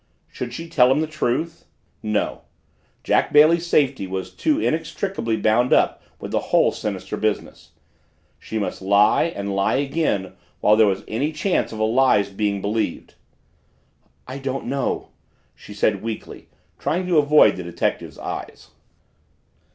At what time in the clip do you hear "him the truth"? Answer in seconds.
0.91-1.65